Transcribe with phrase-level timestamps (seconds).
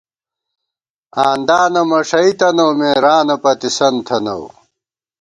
[1.27, 4.45] آندانہ تہ مݭَئی تنَؤ مے، رانہ پَتِسَن تھنَؤ